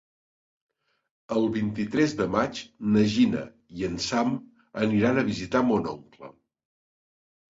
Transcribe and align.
El 1.35 1.43
vint-i-tres 1.57 2.15
de 2.21 2.25
maig 2.35 2.61
na 2.95 3.03
Gina 3.15 3.43
i 3.81 3.85
en 3.89 3.99
Sam 4.05 4.33
aniran 4.85 5.19
a 5.23 5.27
visitar 5.29 5.61
mon 5.69 5.85
oncle. 5.95 6.31